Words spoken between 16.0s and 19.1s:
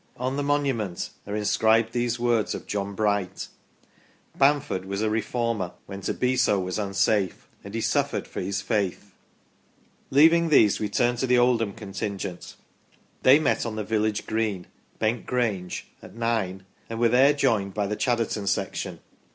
at nine, and were there joined by the Chadderton section.